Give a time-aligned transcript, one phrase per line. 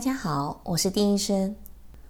[0.00, 1.54] 大家好，我是丁医生。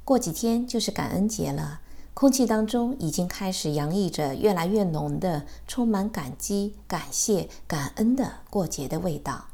[0.04, 1.80] 过几天就是感恩节了，
[2.14, 9.46] 空气当中已经开始洋溢着越来越浓的、充满感激、感谢、感恩的过节的味道。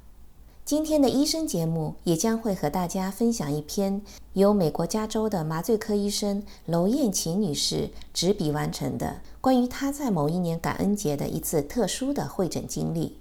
[0.67, 4.03] 今天的医生节目也将会和大家分享一篇
[4.35, 13.17] 由美国加州的麻醉科医生娄燕琴女士执笔完成的关于她在某一年感恩节的一次特殊的会诊经历。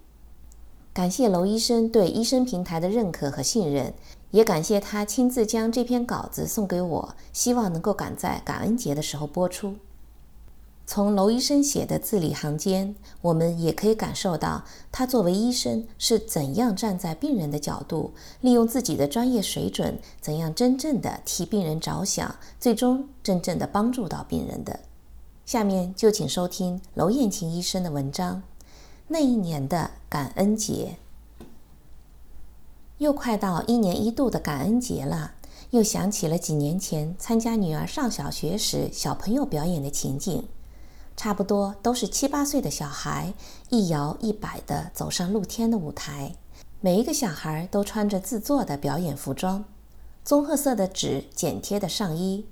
[0.93, 3.93] 感谢娄医生对医生平台的认可和信任。
[4.35, 9.75] 也感谢他亲自将这篇稿子送给我，希望能够赶在感恩节的时候播出。
[10.85, 18.11] 从娄医生写的字里行间，我们也可以感受到他作为医生是怎样站在病人的角度，
[18.41, 24.81] 利用自己的专业水准，怎样真正的替病人着想，最终真正的帮助到病人的。
[25.45, 28.43] 下面就请收听娄燕琴医生的文章：
[29.07, 30.97] 那一年的感恩节。
[32.99, 35.33] 又快到一年一度的感恩节了，
[35.71, 40.47] 又想起了几年前参加女儿上小学时小朋友表演的情景，
[41.17, 43.33] 差不多都是七八岁的小孩
[43.69, 46.35] 一摇一摆地走上露天的舞台，
[46.79, 49.65] 每一个小孩都穿着自做的表演服装，
[50.23, 52.45] 棕褐色的纸剪贴的上衣，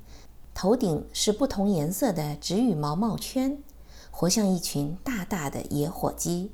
[0.54, 3.58] 头顶是不同颜色的纸羽毛帽圈，
[4.12, 6.52] 活像一群大大的野火鸡，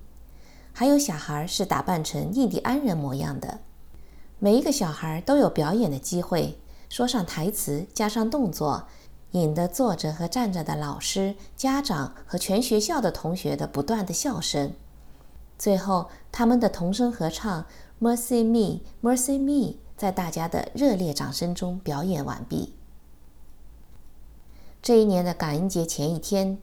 [0.71, 3.61] 还有小孩是打扮成印第安人模样的。
[4.41, 8.87] 每一个小孩都有表演的机会，说上台词，加上动作，
[9.31, 14.71] 引得坐着和站着的老师、家长和全学校的同学的不断的笑声。
[15.57, 17.65] 最后，他们的童声合唱
[17.99, 22.75] “Mercy Me, Mercy Me” 在大家的热烈掌声中表演完毕。
[24.81, 26.57] 这一年的感恩节前一天，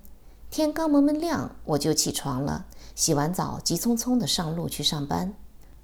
[0.48, 5.34] 天刚蒙蒙亮，我就起床了，洗完澡，急匆匆地上路去上班。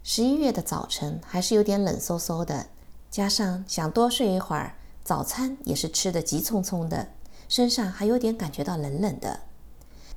[0.05, 2.67] 十一月的早晨还是有点冷飕飕的，
[3.09, 4.75] 加上想多睡一会儿，
[5.05, 7.11] 早餐也是吃的急匆匆的，
[7.49, 9.41] 身上还有点感觉到冷冷的。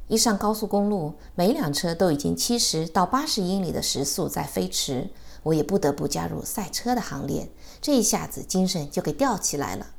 [0.07, 5.11] 一上高速公路，每辆车都已经七十到八十英里的时速在飞驰，
[5.43, 7.51] 我也不得不加入赛车的行列。
[7.79, 9.91] 这一下子精神就给吊起来了。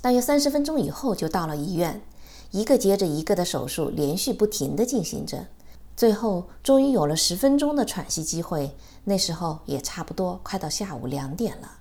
[0.00, 2.02] 大约三十分钟以后就到了医院，
[2.50, 5.46] 一个接着一个的手术连续不停地进行着。
[5.98, 8.76] 最后，终于有了十分钟的喘息机会。
[9.02, 11.78] 那时候也差不多快到下午两点了，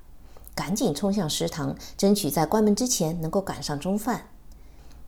[0.55, 4.29] 赶紧冲向食堂，争取在关门之前能够赶上中饭。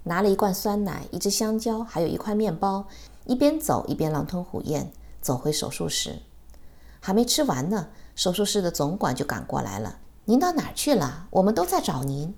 [0.03, 2.85] 拿了一罐酸奶、一只香蕉，还有一块面包，
[3.25, 4.91] 一边走一边狼吞虎咽，
[5.23, 6.19] 走回手术室。
[6.99, 11.25] 还没吃完呢，手术室的总管就赶过来了：“您到哪儿去了？
[11.31, 12.35] 我们都在找您。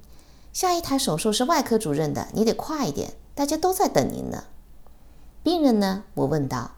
[0.53, 4.45] 下一台手术是外科主任的，你得快一点，大家都在等您呢。”
[5.43, 6.03] 病人呢？
[6.13, 6.71] 我问道。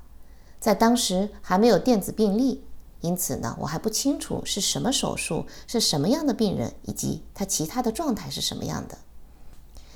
[0.60, 2.64] 在当时还没有电子病历，
[3.02, 9.00] 因此呢，我还不清楚是什么手术，是什么样的病人，以及他其他的状态是什么样的。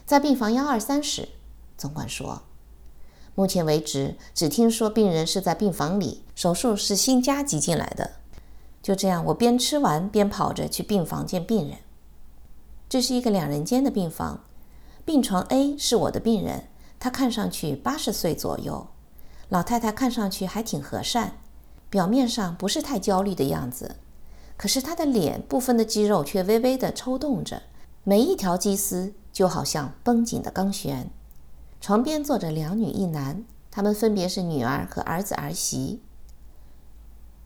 [0.06, 1.30] 在病房幺二三室，
[1.78, 2.42] 总管说，
[3.34, 8.16] 目前为止只听说病人是在病房里，手术是新加急进来的。
[8.84, 11.78] 就这样，我边吃完边跑着去病房见病人。
[12.90, 14.44] 这是一个两人间的病房，
[15.06, 16.68] 病床 A 是我的病人。
[17.00, 18.88] 她看上去八十岁左右，
[19.50, 21.38] 老太太看上去还挺和善，
[21.90, 23.98] 表面上不是太焦虑的样子。
[24.58, 27.62] 可是她的脸部分的肌肉却微微的抽动着，
[28.04, 31.12] 每一条肌丝就好像绷紧的钢弦。
[31.80, 36.02] 床边坐着两女一男，他们分别是女儿和儿子儿媳。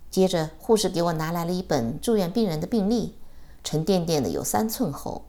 [0.09, 3.16] 接着，护士给我拿来了一本住院病人的病历，
[3.63, 5.25] 沉甸甸的有三寸厚。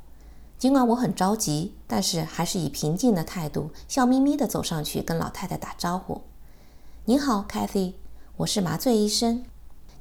[0.62, 6.20] 尽管我很着急，但是还是以平静的态度，笑眯眯地走上去跟老太太打招呼
[7.06, 7.94] ：“您好，Cathy，
[8.36, 9.44] 我是麻醉医生。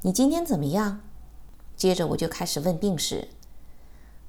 [0.03, 1.01] 你今天怎么样？”
[1.75, 3.29] 接着我就开始问病史。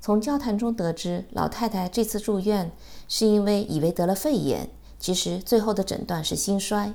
[0.01, 2.73] 从交谈中得知，老太太这次住院
[3.07, 6.95] 是因为以为得了肺炎，其实最后的诊断是心衰。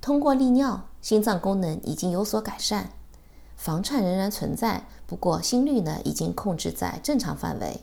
[0.00, 2.90] 通过利尿，心脏功能已经有所改善，
[3.54, 7.82] 房颤仍然存在，不过心率呢已经控制在正常范围。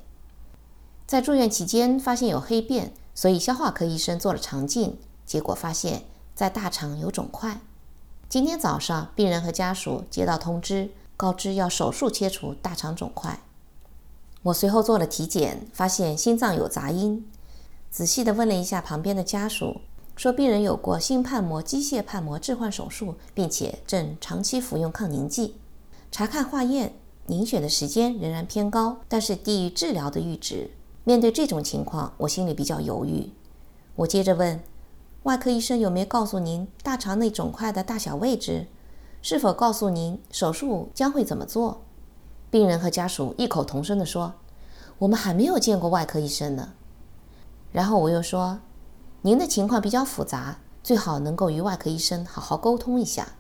[1.12, 6.04] 在住院期间发现有黑便，所以消化科医生做了肠镜，结果发现，
[6.34, 7.60] 在大肠有肿块。
[8.30, 13.42] 今天早上，病人和家属接到通知，告知要手术切除大肠肿块。
[14.44, 17.30] 我随后做了体检，发现心脏有杂音。
[17.90, 19.81] 仔细地问了一下旁边的家属，
[20.16, 25.58] 说病人有过心瓣膜机械瓣膜置换手术，并且正长期服用抗凝剂。
[26.10, 26.94] 查看化验，
[27.25, 30.72] 凝血的时间仍然偏高，但是低于治疗的阈值。
[31.12, 33.34] 面对这种情况，我心里比较犹豫。
[33.98, 34.63] 我接着问
[35.24, 38.68] ：“外科医生有没有告诉您大肠内肿块的大小位置？
[39.22, 41.81] 是否告诉您手术将会怎么做？”
[42.50, 44.36] 病人和家属异口同声地说
[45.00, 46.72] ：“我们还没有见过外科医生呢。”
[47.74, 48.60] 然后我又说
[49.24, 53.34] ：“您的情况比较复杂，最好能够与外科医生好好沟通一下。”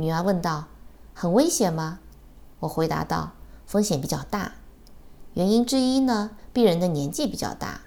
[0.00, 0.68] 女儿问道
[1.12, 1.98] ：“很危险吗？”
[2.60, 3.32] 我回答道
[3.68, 4.52] ：“风险比较大。
[5.34, 7.80] 原因之一呢，病人的年纪比较大；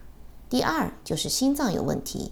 [0.49, 2.31] 第二就是心脏有问题；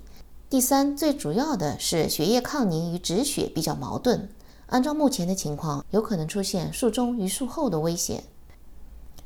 [0.49, 4.29] 第三，最主要的是血液抗凝与止血比较矛盾。
[4.67, 8.23] 按照目前的情况，有可能出现术中与术后的危险。”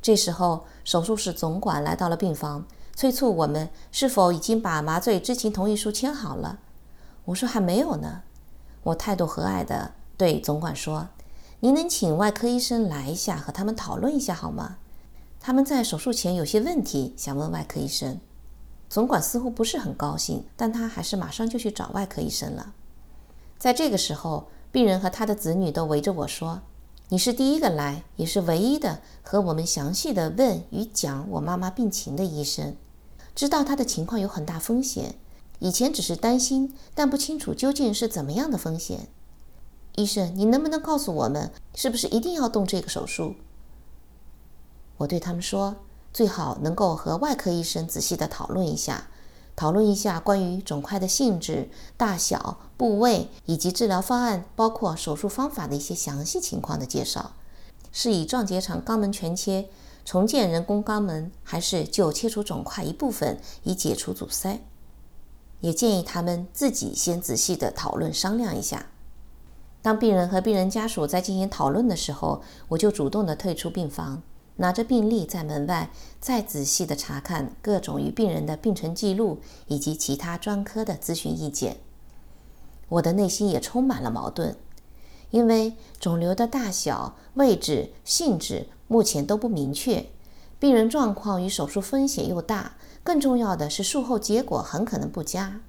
[0.01, 2.65] 这时候，手术室总管来到了病房。
[2.95, 6.59] 催促我们是否已经把麻醉知情同意书签好了？
[7.25, 8.23] 我说还没有呢。
[8.81, 11.09] 我态度和蔼地对总管说
[11.61, 14.77] ：“您能请外科医生来一下，和他们讨论一下好吗？
[15.47, 18.19] 他们在手术前有些问题想问外科医生。”
[18.89, 22.73] 总管似乎不是很高兴，但他还是马上就去找外科医生了。
[23.57, 26.63] 在这个时候，病人和他的子女都围着我说
[27.07, 32.75] ：“你是第一个来，也是唯一的和我们详细的问与讲我妈妈病情的医生。”
[33.33, 35.15] 知道他的情况有很大风险，
[35.59, 39.07] 以前只是担心，但不清楚究竟是怎么样的风险。
[39.95, 43.35] 医生，你能不能告诉我们，是不是一定要动这个手术？
[44.97, 45.75] 我对他们说，
[46.13, 49.07] 最好能够和外科医生仔细的讨论一下，
[49.55, 57.33] 讨论一下关于肿块的性质、大小、部位以及治疗方案，包括手术方法的一些详细情况的介绍，
[57.91, 59.69] 是以撞结肠肛门全切。
[60.05, 64.61] 重建人工肛门，还是就切除肿块一部分以解除阻塞？
[65.59, 68.85] 也建议他们自己先仔细的讨论商量一下。
[69.81, 74.21] 当病人和病人家属在进行讨论的时候，我就主动的退出病房，
[74.57, 75.89] 拿着病历在门外
[76.19, 81.77] 再仔细的查看各种与病人的病程记录以及其他专科的咨询意见。
[82.89, 84.55] 我的内心也充满了矛盾，
[85.31, 88.67] 因为肿瘤的大小、位置、性质。
[88.89, 90.05] 目前都不明确，
[90.59, 95.59] 病人状况与手术风险又大，更重要的是术后结果很可能不佳，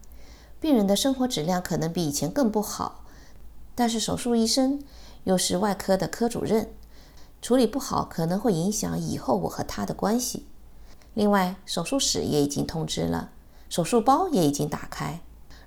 [0.61, 3.05] 病人的生活质量可能比以前更不好。
[3.75, 4.81] 但是手术医生
[5.25, 6.70] 又是外科的科主任，
[7.40, 10.46] 处理不好可能会影响以后我和他的关系。
[11.14, 13.31] 另外，手术室也已经通知了，
[13.69, 15.20] 手术包也已经打开。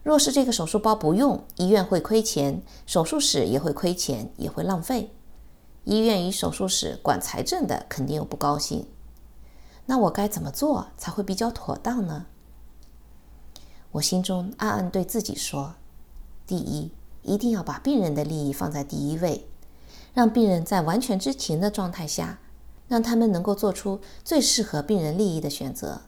[0.04, 5.14] 若是这个手术包不用，医院会亏钱，手术室也会亏钱，也会浪费。
[5.84, 8.88] 医院与手术室管财政的肯定又不高兴，
[9.86, 12.28] 那我该怎么做才会比较妥当呢？
[13.92, 15.76] 我心中暗暗对自己说：
[16.48, 16.92] 第一，
[17.24, 19.50] 一定要把病人的利益放在第一位，
[20.14, 22.40] 让病人在完全知情的状态下，
[22.88, 26.02] 让他们能够做出最适合病人利益的选择。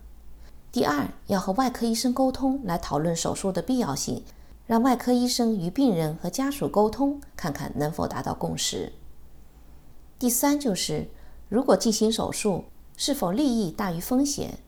[0.72, 4.24] 第二，要和外科医生沟通，来讨论手术的必要性，
[4.66, 8.92] 让外科医生与病人和家属沟通，看看能否达到共识。
[10.18, 11.10] 第三就是，
[11.48, 12.66] 如果进行手术，
[12.98, 14.60] 是否利益大于风险？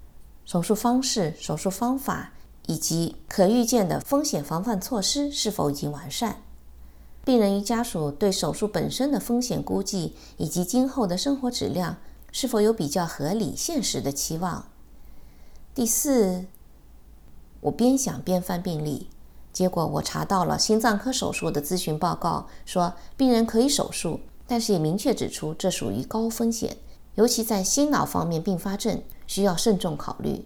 [0.46, 2.34] 手术方式、手术方法
[2.68, 6.44] 以及可预见的风险防范措施是否已经完善？
[7.26, 11.98] 病人与家属对手术本身的风险估计以及今后的生活质量
[12.32, 14.68] 是否有比较合理、现实的期望？
[15.74, 16.46] 第四，
[17.62, 19.10] 我边想边翻病历，
[19.52, 24.20] 结果我查到了心脏科手术的咨询报告，说病人可以手术。
[24.48, 26.78] 但是也明确指出，这属于高风险，
[27.16, 30.46] 尤其在心脑方面并发症，需要慎重考虑。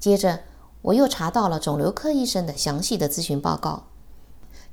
[0.00, 0.40] 接着，
[0.82, 3.84] 我又查到了肿瘤科医生的详细的咨询报告。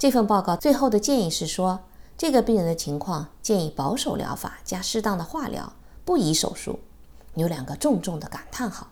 [0.04, 1.80] 这份报告最后的建议是说，
[2.18, 5.72] 这个病人的情况建议保守疗法加适当的化疗，
[6.04, 6.80] 不宜手术。
[7.36, 8.90] 有两个重重的感叹号。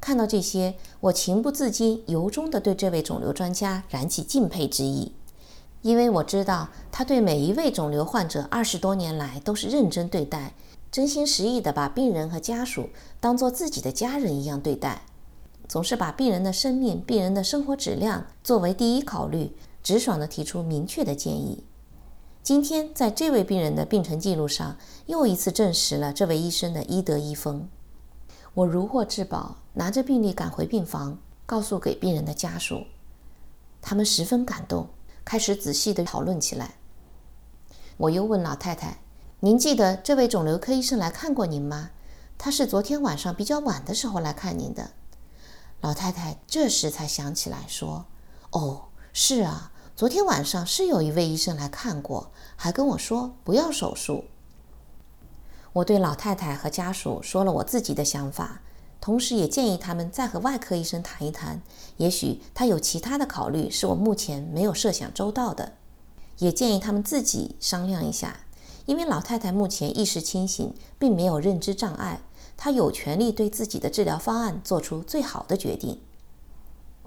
[0.00, 5.10] 看到这些，我情不自禁，由衷地对这位肿瘤专家燃起敬佩之意。
[5.82, 10.54] 因为我知道他对每一位肿瘤患者二十多年来都是认真对待，
[10.92, 15.02] 真心实意地把病人和家属当做自己的家人一样对待，
[15.66, 19.50] 总是把病人的生命、病人的生活质量作为第一考虑，
[19.86, 21.64] 直爽地提出明确的建议。
[22.42, 24.76] 今天在这位病人的病程记录上，
[25.06, 27.68] 又一次证实了这位医生的医德医风。
[28.54, 32.82] 我如获至宝，拿着病历赶回病房，告诉给病人的家属，
[33.80, 34.88] 他们十分感动。
[35.24, 36.74] 开始仔细地讨论起来。
[37.96, 38.98] 我又问老太太
[39.38, 41.90] ：“您记得这位肿瘤科医生来看过您吗？
[42.36, 44.90] 他是昨天晚上比较晚的时候来看您的。”
[45.80, 48.06] 老太太这时才想起来说
[48.50, 54.24] ：“哦，是啊，昨天晚上是有一位医生来看过，还跟我说不要手术。”
[55.72, 58.60] 我对老太太和家属说了我自己的想法。
[59.00, 61.62] 同时，也建议他们再和外科医生谈一谈，
[61.96, 65.72] 也许他有其他的考虑是我目前没有设想周到的。
[66.36, 68.40] 也建议他们自己商量一下，
[68.84, 72.20] 因为老太太目前意识清醒，并没有认知障碍，
[72.54, 76.02] 她有权利对自己的治疗方案做出最好的决定。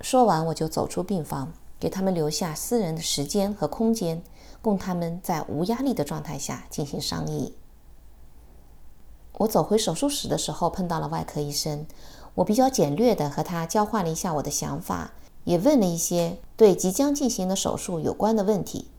[0.02, 4.22] 说完，我就走出病房，给他们留下私人的时间和空间，
[4.62, 7.56] 供他们在无压力的状态下进行商议。
[9.38, 11.86] 我走回手术室的时候，碰到了外科医生。
[12.36, 15.14] 我比较简略的和他交换了一下我的想法，
[15.46, 18.90] 也问了一些对即将进行的手术有关的问题。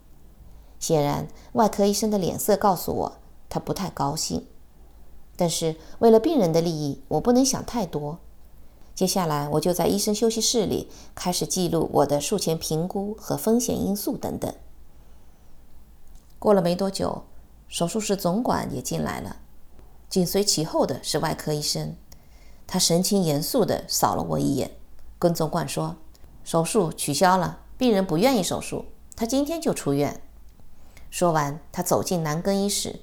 [0.79, 3.19] 显然，外科医生的脸色告诉我
[3.51, 4.47] 他不太高兴。
[5.37, 8.19] 但是，为了病人的利益，我不能想太多。
[8.95, 14.53] 接下来，我就在医生休息室里开始记录我的术前评估和风险因素等等。
[16.39, 17.25] 过了没多久，
[17.69, 19.37] 手术室总管也进来了。
[20.09, 21.97] 紧随其后的是外科医生，
[22.67, 24.73] 他神情严肃地扫了我一眼，
[25.19, 25.97] 跟总管说
[26.45, 30.21] ：“手术取消了，病人不愿意手术，他今天就出院。”
[31.11, 33.01] 说完，他走进男更衣室，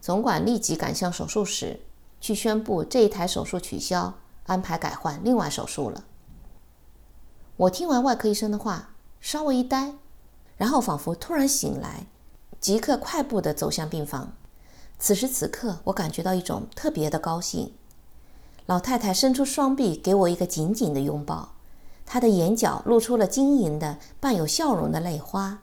[0.00, 1.80] 总管立即赶向手术室，
[2.20, 4.14] 去宣布这一台手术取消，
[4.46, 6.04] 安排改换另外手术了。
[7.56, 9.94] 我听完外科医生的话，稍微一呆，
[10.56, 12.06] 然后仿佛突然醒来，
[12.60, 14.32] 即刻快步地走向病房。
[14.98, 17.74] 此时此刻，我感觉到一种特别的高兴。
[18.66, 21.50] 老太太伸出双臂，给我一个紧紧的拥抱。
[22.04, 25.62] 她的眼角露出了晶莹的、伴有笑容的泪花。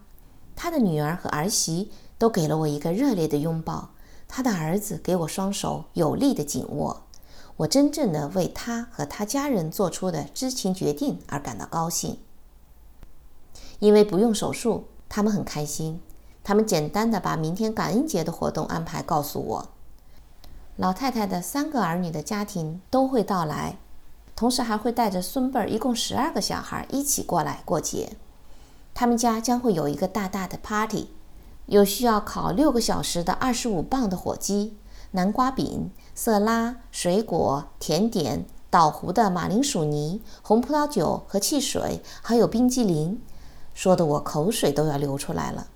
[0.55, 3.89] 她的女儿和儿媳都给了我一个热烈的拥抱。
[4.27, 7.03] 她的儿子给我双手有力的紧握。
[7.57, 12.17] 我真正的为他和他家人做出的知情决定而感到高兴。
[13.79, 16.01] 因为不用手术，他们很开心。
[16.43, 19.69] 他们简单的把明天感恩节的活动安排告诉我。
[20.75, 23.77] 老太太的三个儿女的家庭都会到来，
[24.36, 28.17] 同时还会带着孙辈儿，一共十二个小孩一起过来过节。
[28.93, 31.10] 他们家将会有一个大大的 party，
[31.67, 34.75] 有需要烤六个小时的二十五磅的火鸡、
[35.15, 43.22] 南瓜饼、色拉、水果、甜点、捣糊的马铃薯泥、红葡萄酒和汽水，还有冰激凌，
[43.75, 45.67] 说的我口水都要流出来了。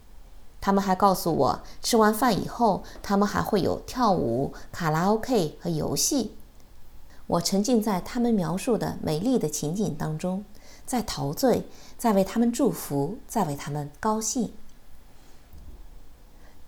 [0.59, 6.31] 他们还告诉我，吃完饭以后，他们还会有跳舞、卡拉 OK 和游戏。
[7.27, 10.43] 我沉浸在他们描述的美丽的情景当中，
[10.83, 14.51] 在陶醉，在为他们祝福，在为他们高兴。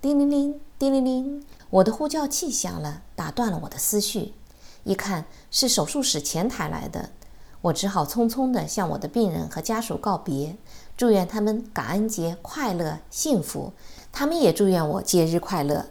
[0.02, 4.34] 叮铃铃，叮铃铃，我的呼叫器响了，打断了我的思绪。
[4.86, 7.10] 一看是手术室前台来的，
[7.64, 10.56] 我只好匆匆地向我的病人和家属告别。
[10.96, 13.74] 祝愿他们感恩节快乐幸福，
[14.14, 15.88] 他们也祝愿我节日快乐。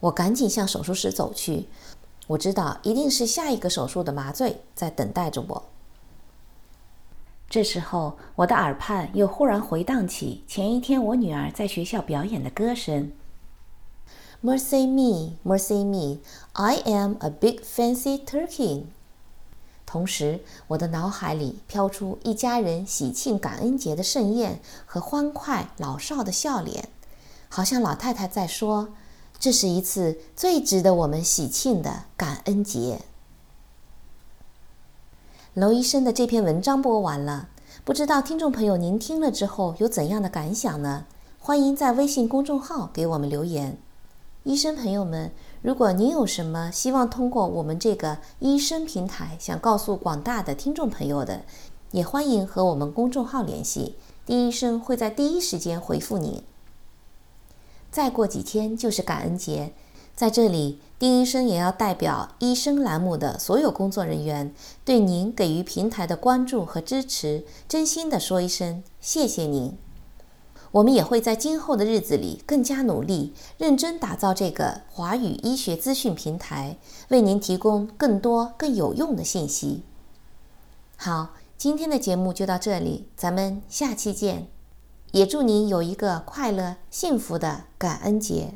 [0.00, 1.68] 我赶紧向手术室走去，
[2.26, 5.62] 我知道一定是下一个手术的麻醉在等待着我。
[7.48, 13.12] 这时候，我的耳畔又忽然回荡起前一天我女儿在学校表演的歌声
[14.42, 16.18] ：“Mercy me, mercy me,
[16.52, 18.84] I am a big fancy turkey。”
[19.84, 26.88] 同时，我的脑海里飘出一家人喜庆感恩节的盛宴和欢快老少的笑脸，
[27.48, 28.90] 好像老太太在说
[29.40, 33.00] ：“这是一次最值得我们喜庆的感恩节。”
[35.54, 37.48] 娄医生的这篇文章播完了，
[37.84, 41.06] 不知道听众朋友您听了之后有怎样的感想呢？
[41.40, 43.76] 欢迎在微信公众号给我们留言。
[44.44, 45.30] 医生朋友们。
[45.62, 51.42] 如果您有什么希望通过我们这个医生平台想告诉广大的听众朋友的，
[51.90, 56.42] 也欢迎和我们公众号联系，丁医生会在第一时间回复您。
[57.90, 59.74] 再过几天就是感恩节，
[60.16, 69.76] 在这里，丁医生也要代表医生栏目的所有工作人员，对您给予平台的关注和支持，真心的说一声谢谢您。
[70.72, 76.76] 我们也会在今后的日子里更加努力，认真打造这个华语医学资讯平台，
[77.08, 79.82] 为您提供更多更有用的信息。
[80.96, 84.46] 好，今天的节目就到这里，咱们下期见。
[85.12, 88.54] 也祝您有一个快乐幸福的感恩节。